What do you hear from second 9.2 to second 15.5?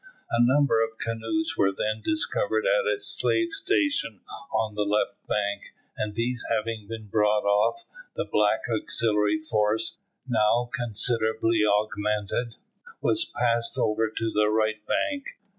force, now considerably augmented, was passed over to the right bank.